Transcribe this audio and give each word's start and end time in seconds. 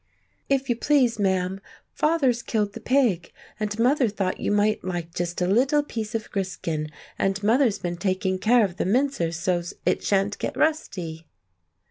"If 0.49 0.67
you 0.67 0.75
please, 0.75 1.19
ma'am, 1.19 1.61
father's 1.93 2.41
killed 2.41 2.73
the 2.73 2.79
pig, 2.79 3.31
and 3.59 3.77
mother 3.77 4.09
thought 4.09 4.39
you 4.39 4.49
might 4.49 4.83
like 4.83 5.13
just 5.13 5.43
a 5.43 5.45
little 5.45 5.83
piece 5.83 6.15
of 6.15 6.31
griskin, 6.31 6.89
and 7.19 7.43
mother's 7.43 7.77
been 7.77 7.97
taking 7.97 8.39
care 8.39 8.65
of 8.65 8.77
the 8.77 8.85
mincer 8.85 9.31
so's 9.31 9.75
it 9.85 10.03
shan't 10.03 10.39
get 10.39 10.57
rusty." 10.57 11.27